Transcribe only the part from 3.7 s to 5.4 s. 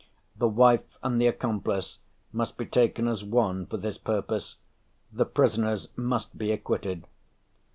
this purpose. The